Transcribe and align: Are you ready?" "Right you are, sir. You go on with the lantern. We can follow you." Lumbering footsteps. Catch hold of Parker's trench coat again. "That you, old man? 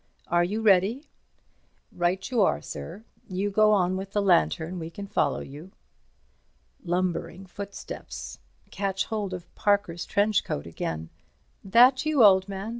Are 0.29 0.43
you 0.43 0.61
ready?" 0.63 1.05
"Right 1.91 2.27
you 2.31 2.41
are, 2.41 2.59
sir. 2.59 3.03
You 3.29 3.51
go 3.51 3.71
on 3.71 3.95
with 3.97 4.13
the 4.13 4.21
lantern. 4.23 4.79
We 4.79 4.89
can 4.89 5.05
follow 5.05 5.41
you." 5.41 5.73
Lumbering 6.83 7.45
footsteps. 7.45 8.39
Catch 8.71 9.05
hold 9.05 9.31
of 9.31 9.53
Parker's 9.53 10.07
trench 10.07 10.43
coat 10.43 10.65
again. 10.65 11.11
"That 11.63 12.03
you, 12.03 12.23
old 12.23 12.49
man? 12.49 12.69